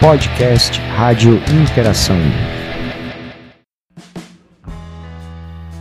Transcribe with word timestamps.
Podcast 0.00 0.80
Rádio 0.96 1.40
Interação. 1.50 2.16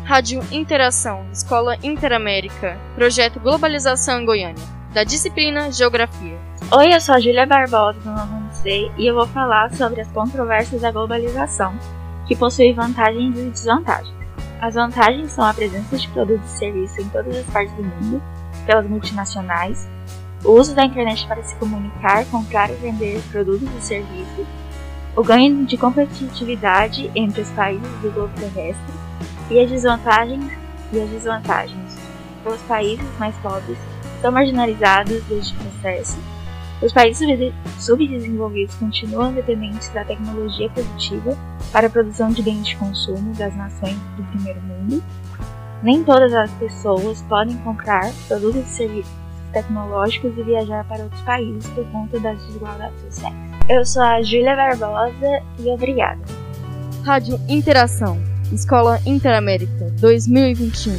Rádio 0.03 0.41
Interação, 0.51 1.23
Escola 1.31 1.77
Interamérica, 1.83 2.79
Projeto 2.95 3.39
Globalização 3.39 4.19
em 4.19 4.25
Goiânia, 4.25 4.63
da 4.91 5.03
disciplina 5.03 5.71
Geografia. 5.71 6.35
Oi, 6.71 6.95
eu 6.95 6.99
sou 6.99 7.13
a 7.13 7.19
Júlia 7.19 7.45
Barbosa, 7.45 7.99
do 7.99 8.09
nono 8.09 8.49
C, 8.51 8.91
e 8.97 9.05
eu 9.05 9.13
vou 9.13 9.27
falar 9.27 9.71
sobre 9.75 10.01
as 10.01 10.07
controvérsias 10.07 10.81
da 10.81 10.91
globalização, 10.91 11.77
que 12.27 12.35
possui 12.35 12.73
vantagens 12.73 13.37
e 13.37 13.49
desvantagens. 13.51 14.17
As 14.59 14.73
vantagens 14.73 15.31
são 15.31 15.45
a 15.45 15.53
presença 15.53 15.95
de 15.95 16.07
produtos 16.07 16.55
e 16.55 16.57
serviços 16.57 16.97
em 16.97 17.09
todas 17.09 17.37
as 17.37 17.45
partes 17.45 17.75
do 17.75 17.83
mundo, 17.83 18.23
pelas 18.65 18.87
multinacionais, 18.87 19.87
o 20.47 20.53
uso 20.53 20.73
da 20.73 20.85
internet 20.85 21.27
para 21.27 21.43
se 21.43 21.53
comunicar, 21.55 22.25
comprar 22.27 22.71
e 22.71 22.75
vender 22.75 23.21
produtos 23.29 23.67
e 23.77 23.81
serviços, 23.81 24.47
o 25.13 25.21
ganho 25.21 25.65
de 25.65 25.75
competitividade 25.75 27.11
entre 27.13 27.41
os 27.41 27.49
países 27.49 27.91
do 28.01 28.09
globo 28.13 28.33
terrestre 28.39 28.93
e 29.51 29.59
as 29.59 29.69
desvantagens 29.69 30.49
e 30.93 31.01
as 31.01 31.09
desvantagens. 31.09 31.97
Os 32.45 32.61
países 32.61 33.05
mais 33.19 33.35
pobres 33.37 33.77
são 34.21 34.31
marginalizados 34.31 35.21
deste 35.25 35.53
processo. 35.55 36.17
Os 36.81 36.93
países 36.93 37.27
subdesenvolvidos 37.77 38.75
continuam 38.75 39.33
dependentes 39.33 39.89
da 39.89 40.05
tecnologia 40.05 40.69
produtiva 40.69 41.37
para 41.73 41.87
a 41.87 41.89
produção 41.89 42.29
de 42.29 42.41
bens 42.41 42.65
de 42.65 42.77
consumo 42.77 43.33
das 43.33 43.53
nações 43.53 43.97
do 44.15 44.23
primeiro 44.31 44.61
mundo. 44.61 45.03
Nem 45.83 46.05
todas 46.05 46.33
as 46.33 46.51
pessoas 46.51 47.21
podem 47.23 47.57
comprar 47.57 48.13
produtos 48.29 48.61
e 48.61 48.75
serviços 48.75 49.26
tecnológicos 49.57 50.37
e 50.37 50.43
viajar 50.43 50.83
para 50.87 51.03
outros 51.03 51.21
países 51.21 51.67
por 51.71 51.83
conta 51.91 52.19
das 52.19 52.37
desigualdades 52.45 53.01
sociais. 53.01 53.35
Eu 53.67 53.83
sou 53.83 54.03
a 54.03 54.21
Júlia 54.21 54.55
Barbosa 54.55 55.43
e 55.59 55.69
obrigada. 55.69 56.21
Rádio 57.03 57.39
Interação, 57.49 58.21
Escola 58.53 58.99
Interamérica 59.05 59.89
2021. 59.99 60.93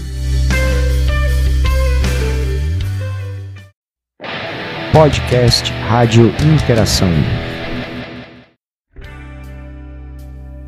Podcast 4.92 5.70
Rádio 5.88 6.32
Interação. 6.42 7.08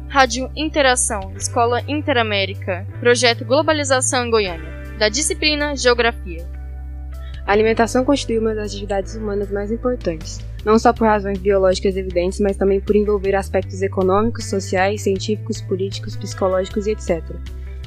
Rádio 0.08 0.50
Interação, 0.54 1.32
Escola 1.36 1.82
Interamérica, 1.88 2.86
Projeto 3.00 3.44
Globalização 3.44 4.26
em 4.26 4.30
Goiânia, 4.30 4.96
da 4.98 5.08
disciplina 5.08 5.74
Geografia. 5.74 6.59
A 7.46 7.52
alimentação 7.52 8.04
constitui 8.04 8.38
uma 8.38 8.54
das 8.54 8.72
atividades 8.72 9.14
humanas 9.14 9.50
mais 9.50 9.72
importantes, 9.72 10.40
não 10.64 10.78
só 10.78 10.92
por 10.92 11.06
razões 11.06 11.38
biológicas 11.38 11.96
evidentes, 11.96 12.38
mas 12.40 12.56
também 12.56 12.80
por 12.80 12.94
envolver 12.94 13.34
aspectos 13.34 13.82
econômicos, 13.82 14.46
sociais, 14.46 15.02
científicos, 15.02 15.60
políticos, 15.60 16.16
psicológicos 16.16 16.86
e 16.86 16.92
etc. 16.92 17.22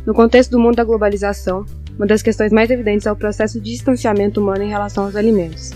No 0.05 0.13
contexto 0.13 0.51
do 0.51 0.59
mundo 0.59 0.75
da 0.75 0.83
globalização, 0.83 1.65
uma 1.95 2.07
das 2.07 2.21
questões 2.21 2.51
mais 2.51 2.69
evidentes 2.69 3.05
é 3.05 3.11
o 3.11 3.15
processo 3.15 3.61
de 3.61 3.71
distanciamento 3.71 4.41
humano 4.41 4.63
em 4.63 4.69
relação 4.69 5.05
aos 5.05 5.15
alimentos. 5.15 5.71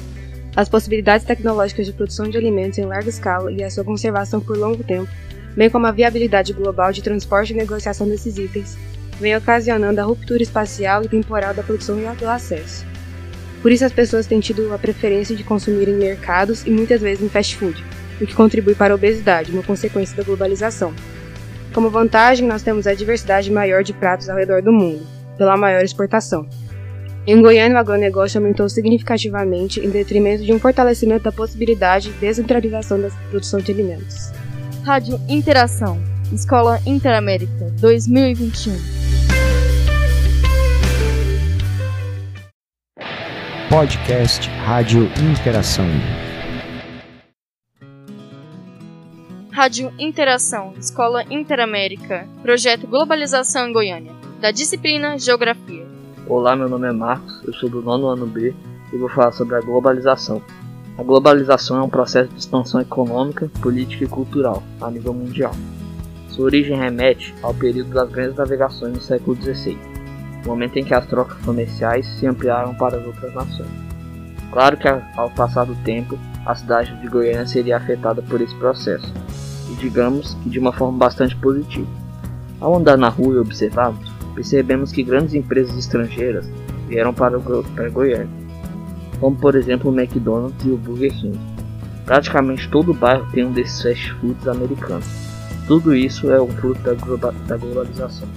As 0.56 0.68
possibilidades 0.68 1.26
tecnológicas 1.26 1.86
de 1.86 1.94
produção 1.94 2.28
de 2.28 2.38
alimentos 2.38 2.80
em 2.80 2.86
larga 2.86 3.10
escala 3.10 3.52
e 3.52 3.64
a 3.64 3.70
sua 3.70 3.84
conservação 3.84 4.42
por 4.42 4.58
longo 4.58 4.84
tempo, 4.84 5.08
bem 5.56 5.70
como 5.70 5.86
a 5.86 5.92
viabilidade 5.92 6.52
global 6.52 6.92
de 6.92 7.04
transporte 7.04 7.54
e 7.54 7.56
negociação 7.56 8.08
desses 8.08 8.38
itens, 8.40 8.76
vem 9.20 9.36
ocasionando 9.36 10.02
a 10.02 10.04
ruptura 10.04 10.42
espacial 10.42 11.04
e 11.04 11.08
temporal 11.08 11.54
da 11.54 11.62
produção 11.62 12.00
e 12.00 12.16
do 12.16 12.28
acesso. 12.28 12.84
Por 13.62 13.72
isso 13.72 13.86
as 13.86 13.92
pessoas 13.92 14.26
têm 14.26 14.40
tido 14.40 14.74
a 14.74 14.78
preferência 14.78 15.36
de 15.36 15.44
consumir 15.44 15.88
em 15.88 15.96
mercados 15.96 16.66
e 16.66 16.70
muitas 16.70 17.02
vezes 17.02 17.24
em 17.24 17.30
fast 17.30 17.56
food, 17.58 17.84
o 18.22 18.26
que 18.26 18.36
contribui 18.36 18.76
para 18.76 18.94
a 18.94 18.96
obesidade, 18.96 19.52
uma 19.52 19.64
consequência 19.64 20.16
da 20.16 20.24
globalização. 20.24 20.94
Como 21.74 21.90
vantagem, 21.90 22.48
nós 22.48 22.64
temos 22.64 22.88
a 22.88 22.94
diversidade 22.94 23.52
maior 23.52 23.84
de 23.84 23.94
pratos 23.94 24.30
ao 24.30 24.38
redor 24.38 24.62
do 24.62 24.72
mundo, 24.72 25.06
pela 25.38 25.58
maior 25.58 25.84
exportação. 25.84 26.48
Em 27.26 27.42
Goiânia, 27.42 27.76
o 27.76 27.80
agronegócio 27.80 28.40
aumentou 28.40 28.70
significativamente 28.70 29.82
em 29.82 29.90
detrimento 29.90 30.44
de 30.44 30.54
um 30.54 30.60
fortalecimento 30.60 31.26
da 31.26 31.32
possibilidade 31.32 32.10
de 32.10 32.20
descentralização 32.20 33.02
da 33.02 33.10
produção 33.30 33.60
de 33.60 33.72
alimentos. 33.72 34.32
Rádio 34.86 35.20
Interação, 35.28 36.02
Escola 36.32 36.80
Interamérica 36.86 37.70
2021. 37.82 38.97
Podcast 43.70 44.50
Rádio 44.66 45.10
Interação. 45.30 45.86
Rádio 49.52 49.92
Interação, 50.00 50.74
Escola 50.80 51.26
Interamérica, 51.30 52.26
Projeto 52.42 52.88
Globalização 52.88 53.68
em 53.68 53.74
Goiânia, 53.74 54.14
da 54.40 54.52
disciplina 54.52 55.20
Geografia. 55.20 55.86
Olá, 56.30 56.56
meu 56.56 56.70
nome 56.70 56.88
é 56.88 56.94
Marcos, 56.94 57.44
eu 57.44 57.54
sou 57.56 57.70
do 57.70 57.82
nono 57.82 58.08
ano 58.08 58.26
B 58.26 58.56
e 58.94 58.98
vou 58.98 59.10
falar 59.10 59.34
sobre 59.34 59.58
a 59.58 59.60
globalização. 59.60 60.42
A 60.98 61.04
globalização 61.04 61.78
é 61.78 61.84
um 61.84 61.90
processo 61.90 62.32
de 62.32 62.40
expansão 62.40 62.80
econômica, 62.80 63.52
política 63.62 64.06
e 64.06 64.08
cultural 64.08 64.64
a 64.80 64.90
nível 64.90 65.14
mundial. 65.14 65.52
Sua 66.30 66.46
origem 66.46 66.78
remete 66.78 67.36
ao 67.44 67.54
período 67.54 67.90
das 67.90 68.10
grandes 68.10 68.38
navegações 68.38 68.94
no 68.94 69.02
século 69.02 69.36
XVI 69.36 69.97
momento 70.46 70.78
em 70.78 70.84
que 70.84 70.94
as 70.94 71.06
trocas 71.06 71.38
comerciais 71.44 72.06
se 72.06 72.26
ampliaram 72.26 72.74
para 72.76 72.98
as 72.98 73.06
outras 73.06 73.34
nações. 73.34 73.70
Claro 74.52 74.78
que 74.78 74.88
ao 74.88 75.30
passar 75.32 75.66
do 75.66 75.76
tempo, 75.84 76.18
a 76.46 76.56
cidade 76.56 76.96
de 77.02 77.08
Goiânia 77.08 77.46
seria 77.46 77.78
afetada 77.78 78.22
por 78.22 78.40
esse 78.40 78.56
processo, 78.56 79.12
e 79.70 79.76
digamos 79.76 80.34
que 80.36 80.50
de 80.50 80.60
uma 80.60 80.72
forma 80.72 80.98
bastante 80.98 81.36
positiva. 81.36 81.88
Ao 82.60 82.76
andar 82.76 82.98
na 82.98 83.10
rua 83.10 83.36
e 83.36 83.40
observarmos, 83.40 84.12
percebemos 84.34 84.92
que 84.92 85.04
grandes 85.04 85.34
empresas 85.34 85.78
estrangeiras 85.78 86.50
vieram 86.88 87.14
para, 87.14 87.38
para 87.40 87.90
Goiânia, 87.90 88.30
como 89.20 89.36
por 89.36 89.56
exemplo 89.56 89.92
o 89.92 90.00
McDonald's 90.00 90.66
e 90.66 90.70
o 90.70 90.78
Burger 90.78 91.14
King. 91.14 91.40
Praticamente 92.06 92.70
todo 92.70 92.92
o 92.92 92.94
bairro 92.94 93.30
tem 93.32 93.46
um 93.46 93.52
desses 93.52 93.82
fast 93.82 94.14
foods 94.14 94.48
americanos. 94.48 95.06
Tudo 95.68 95.94
isso 95.94 96.32
é 96.32 96.42
um 96.42 96.48
fruto 96.48 96.80
da, 96.82 97.32
da 97.32 97.58
globalização. 97.58 98.28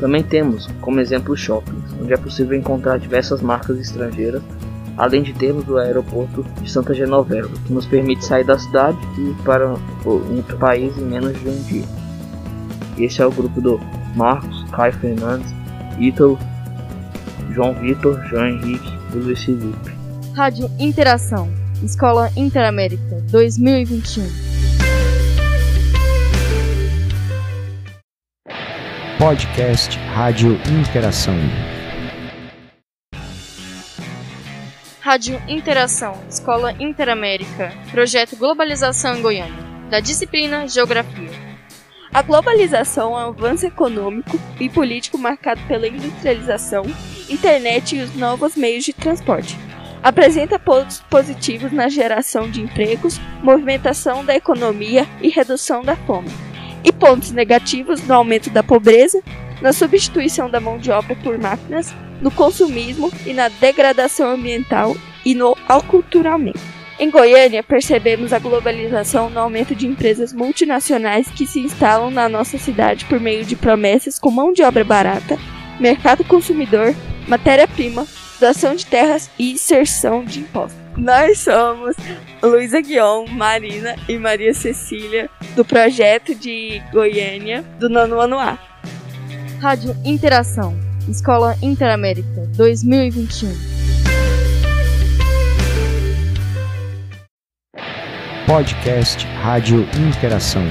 Também 0.00 0.22
temos, 0.22 0.66
como 0.80 0.98
exemplo, 0.98 1.36
shoppings, 1.36 1.92
onde 2.00 2.12
é 2.12 2.16
possível 2.16 2.58
encontrar 2.58 2.98
diversas 2.98 3.42
marcas 3.42 3.78
estrangeiras, 3.78 4.42
além 4.96 5.22
de 5.22 5.34
termos 5.34 5.68
o 5.68 5.76
aeroporto 5.76 6.42
de 6.62 6.70
Santa 6.70 6.94
Genoveva, 6.94 7.50
que 7.66 7.72
nos 7.72 7.86
permite 7.86 8.24
sair 8.24 8.44
da 8.44 8.58
cidade 8.58 8.98
e 9.18 9.30
ir 9.30 9.34
para 9.44 9.76
outro 10.04 10.56
país 10.56 10.96
em 10.96 11.02
menos 11.02 11.38
de 11.38 11.48
um 11.48 11.62
dia. 11.64 11.84
Esse 12.98 13.20
é 13.20 13.26
o 13.26 13.30
grupo 13.30 13.60
do 13.60 13.78
Marcos, 14.16 14.64
Caio 14.72 14.92
Fernandes, 14.94 15.54
Ítalo, 15.98 16.38
João 17.52 17.74
Vitor, 17.74 18.18
João 18.26 18.46
Henrique 18.46 18.92
e 19.12 19.16
Luiz 19.16 19.44
Felipe. 19.44 19.90
Rádio 20.34 20.70
Interação, 20.78 21.50
Escola 21.82 22.30
Interamérica 22.36 23.22
2021. 23.30 24.49
Podcast 29.20 29.98
Rádio 30.14 30.58
Interação. 30.80 31.34
Rádio 34.98 35.42
Interação, 35.46 36.14
Escola 36.26 36.72
Interamérica, 36.80 37.70
Projeto 37.90 38.34
Globalização 38.34 39.18
em 39.18 39.20
Goiânia, 39.20 39.62
da 39.90 40.00
disciplina 40.00 40.66
Geografia. 40.66 41.28
A 42.10 42.22
globalização 42.22 43.10
é 43.10 43.26
um 43.26 43.28
avanço 43.28 43.66
econômico 43.66 44.40
e 44.58 44.70
político 44.70 45.18
marcado 45.18 45.60
pela 45.68 45.86
industrialização, 45.86 46.86
internet 47.28 47.96
e 47.96 48.00
os 48.00 48.14
novos 48.16 48.56
meios 48.56 48.84
de 48.84 48.94
transporte. 48.94 49.54
Apresenta 50.02 50.58
pontos 50.58 51.00
positivos 51.10 51.70
na 51.72 51.90
geração 51.90 52.50
de 52.50 52.62
empregos, 52.62 53.20
movimentação 53.42 54.24
da 54.24 54.34
economia 54.34 55.06
e 55.20 55.28
redução 55.28 55.82
da 55.82 55.94
fome 55.94 56.49
e 56.84 56.92
pontos 56.92 57.30
negativos 57.30 58.02
no 58.06 58.14
aumento 58.14 58.50
da 58.50 58.62
pobreza, 58.62 59.22
na 59.60 59.72
substituição 59.72 60.48
da 60.48 60.60
mão 60.60 60.78
de 60.78 60.90
obra 60.90 61.14
por 61.16 61.38
máquinas, 61.38 61.92
no 62.20 62.30
consumismo 62.30 63.10
e 63.26 63.32
na 63.32 63.48
degradação 63.48 64.30
ambiental 64.30 64.96
e 65.24 65.34
no 65.34 65.56
aculturamento. 65.68 66.60
Em 66.98 67.10
Goiânia, 67.10 67.62
percebemos 67.62 68.30
a 68.30 68.38
globalização 68.38 69.30
no 69.30 69.40
aumento 69.40 69.74
de 69.74 69.86
empresas 69.86 70.34
multinacionais 70.34 71.28
que 71.30 71.46
se 71.46 71.58
instalam 71.58 72.10
na 72.10 72.28
nossa 72.28 72.58
cidade 72.58 73.06
por 73.06 73.18
meio 73.18 73.44
de 73.44 73.56
promessas 73.56 74.18
com 74.18 74.30
mão 74.30 74.52
de 74.52 74.62
obra 74.62 74.84
barata, 74.84 75.38
mercado 75.78 76.22
consumidor, 76.24 76.94
matéria-prima, 77.26 78.06
doação 78.38 78.74
de 78.74 78.84
terras 78.84 79.30
e 79.38 79.52
inserção 79.52 80.24
de 80.24 80.40
impostos. 80.40 80.79
Nós 81.00 81.38
somos 81.38 81.96
Luísa 82.42 82.82
Guion, 82.82 83.24
Marina 83.26 83.96
e 84.06 84.18
Maria 84.18 84.52
Cecília, 84.52 85.30
do 85.56 85.64
projeto 85.64 86.34
de 86.34 86.82
Goiânia, 86.92 87.62
do 87.78 87.88
nono 87.88 88.20
ano 88.20 88.38
A. 88.38 88.58
Rádio 89.62 89.96
Interação, 90.04 90.78
Escola 91.08 91.56
Interamérica 91.62 92.46
2021. 92.54 93.48
Podcast 98.46 99.26
Rádio 99.42 99.88
Interação. 100.06 100.64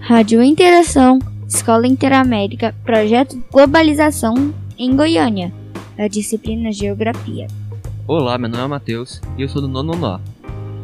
Rádio 0.00 0.42
Interação, 0.42 1.20
Escola 1.46 1.86
Interamérica, 1.86 2.74
Projeto 2.84 3.40
Globalização 3.52 4.52
em 4.76 4.96
Goiânia, 4.96 5.52
da 5.96 6.06
disciplina 6.08 6.70
Geografia. 6.70 7.46
Olá, 8.06 8.36
meu 8.36 8.50
nome 8.50 8.62
é 8.62 8.66
Matheus 8.66 9.20
e 9.38 9.42
eu 9.42 9.48
sou 9.48 9.62
do 9.62 9.68
nono 9.68 9.94
ano 9.94 10.06
A. 10.06 10.20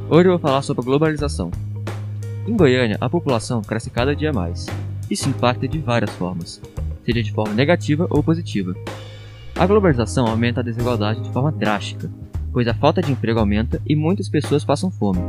Hoje 0.09 0.27
eu 0.27 0.33
vou 0.33 0.39
falar 0.39 0.63
sobre 0.63 0.81
a 0.81 0.85
globalização. 0.87 1.51
Em 2.49 2.57
Goiânia, 2.57 2.97
a 2.99 3.11
população 3.11 3.61
cresce 3.61 3.91
cada 3.91 4.17
dia 4.17 4.33
mais. 4.33 4.67
Isso 5.11 5.29
impacta 5.29 5.69
de 5.69 5.79
várias 5.79 6.11
formas, 6.13 6.63
seja 7.05 7.23
de 7.23 7.31
forma 7.31 7.53
negativa 7.53 8.07
ou 8.09 8.23
positiva. 8.23 8.75
A 9.55 9.67
globalização 9.67 10.27
aumenta 10.27 10.61
a 10.61 10.65
desigualdade 10.65 11.21
de 11.21 11.31
forma 11.31 11.53
drástica, 11.53 12.11
pois 12.51 12.67
a 12.67 12.75
falta 12.75 13.03
de 13.03 13.13
emprego 13.13 13.39
aumenta 13.39 13.83
e 13.87 13.95
muitas 13.95 14.31
pessoas 14.31 14.65
passam 14.65 14.91
fome. 14.91 15.21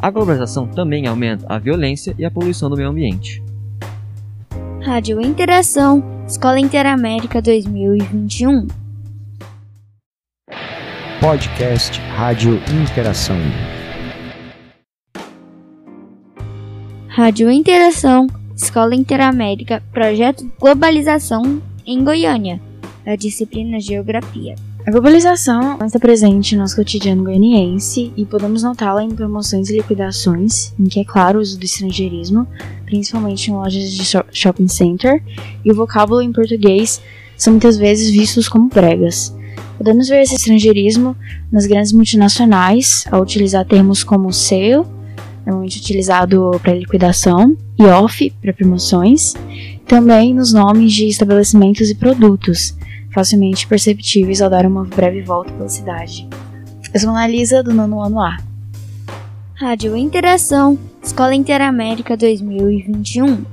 A 0.00 0.10
globalização 0.10 0.66
também 0.66 1.06
aumenta 1.06 1.46
a 1.48 1.58
violência 1.58 2.14
e 2.18 2.26
a 2.26 2.30
poluição 2.30 2.68
do 2.68 2.76
meio 2.76 2.90
ambiente. 2.90 3.42
Rádio 4.82 5.20
Interação, 5.20 6.04
Escola 6.26 6.60
Interamérica 6.60 7.40
2021. 7.40 8.81
Podcast 11.22 12.00
Rádio 12.16 12.60
Interação. 12.82 13.36
Rádio 17.06 17.48
Interação, 17.48 18.26
Escola 18.56 18.92
Interamérica, 18.96 19.80
Projeto 19.92 20.50
Globalização 20.58 21.62
em 21.86 22.02
Goiânia, 22.02 22.60
da 23.04 23.14
disciplina 23.14 23.78
Geografia. 23.78 24.56
A 24.84 24.90
globalização 24.90 25.78
está 25.86 26.00
presente 26.00 26.56
no 26.56 26.62
nosso 26.62 26.74
cotidiano 26.74 27.22
goianiense 27.22 28.12
e 28.16 28.26
podemos 28.26 28.64
notá-la 28.64 29.04
em 29.04 29.14
promoções 29.14 29.70
e 29.70 29.76
liquidações, 29.76 30.74
em 30.76 30.86
que 30.86 30.98
é 30.98 31.04
claro 31.04 31.38
o 31.38 31.42
uso 31.42 31.56
do 31.56 31.64
estrangeirismo, 31.64 32.48
principalmente 32.84 33.48
em 33.48 33.54
lojas 33.54 33.92
de 33.92 34.04
shopping 34.32 34.66
center, 34.66 35.22
e 35.64 35.70
o 35.70 35.74
vocábulo 35.76 36.20
em 36.20 36.32
português 36.32 37.00
são 37.36 37.52
muitas 37.52 37.76
vezes 37.76 38.10
vistos 38.10 38.48
como 38.48 38.68
pregas. 38.68 39.32
Podemos 39.76 40.08
ver 40.08 40.22
esse 40.22 40.34
estrangeirismo 40.34 41.16
nas 41.50 41.66
grandes 41.66 41.92
multinacionais, 41.92 43.04
ao 43.10 43.22
utilizar 43.22 43.64
termos 43.64 44.04
como 44.04 44.32
sale, 44.32 44.84
normalmente 45.44 45.78
utilizado 45.78 46.50
para 46.62 46.74
liquidação, 46.74 47.56
e 47.78 47.84
off, 47.84 48.30
para 48.40 48.52
promoções, 48.52 49.34
também 49.86 50.34
nos 50.34 50.52
nomes 50.52 50.92
de 50.92 51.08
estabelecimentos 51.08 51.90
e 51.90 51.94
produtos, 51.94 52.76
facilmente 53.12 53.66
perceptíveis 53.66 54.40
ao 54.40 54.48
dar 54.48 54.66
uma 54.66 54.84
breve 54.84 55.22
volta 55.22 55.52
pela 55.52 55.68
cidade. 55.68 56.28
Eu 56.94 57.00
sou 57.00 57.10
Analisa, 57.10 57.62
do 57.62 57.74
nono 57.74 58.00
ano 58.00 58.20
A. 58.20 58.36
Rádio 59.54 59.96
Interação, 59.96 60.78
Escola 61.02 61.34
Interamérica 61.34 62.16
2021. 62.16 63.51